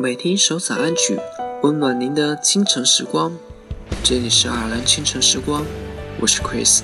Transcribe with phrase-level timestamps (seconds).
[0.00, 1.20] 每天一首早安曲，
[1.62, 3.36] 温暖您的清晨时光。
[4.02, 5.62] 这里是爱尔兰清晨时光，
[6.18, 6.80] 我是 Chris。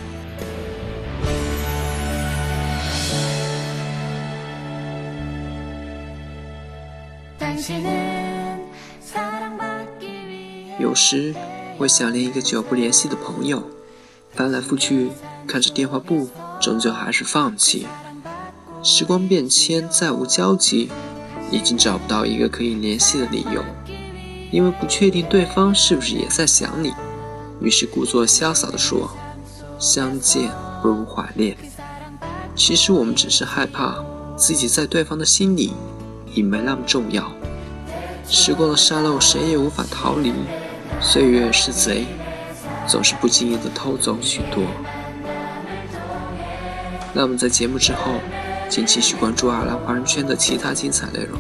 [10.79, 11.35] 有时
[11.79, 13.63] 会想念一个久不联系的朋友，
[14.35, 15.09] 翻来覆去
[15.49, 16.29] 看着电话簿，
[16.61, 17.87] 终究还是放弃。
[18.83, 20.91] 时光变迁，再无交集，
[21.51, 23.63] 已经找不到一个可以联系的理由，
[24.51, 26.93] 因为不确定对方是不是也在想你，
[27.61, 29.11] 于是故作潇洒地说
[29.79, 30.51] ：“相见
[30.83, 31.57] 不如怀念。”
[32.57, 33.97] 其实我们只是害怕
[34.37, 35.73] 自己在对方的心里
[36.35, 37.31] 已没那么重要。
[38.29, 40.33] 时光的沙漏，谁也无法逃离。
[41.01, 42.07] 岁月是贼，
[42.87, 44.65] 总是不经意地偷走许多。
[47.13, 48.15] 那么在节目之后。
[48.69, 51.39] 请继续关注阿拉华人圈的其他精彩内容。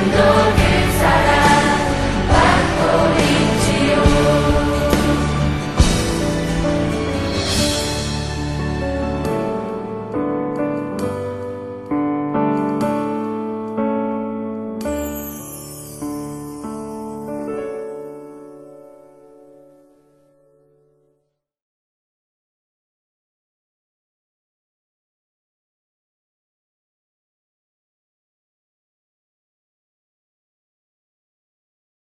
[0.00, 0.45] window.